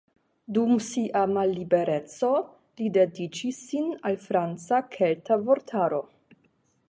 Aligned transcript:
Dum 0.57 0.71
sia 0.85 1.19
mallibereco, 1.33 2.29
li 2.81 2.89
dediĉis 2.97 3.59
sin 3.67 3.93
al 4.11 4.19
franca-kelta 4.25 5.41
vortaro. 5.51 6.01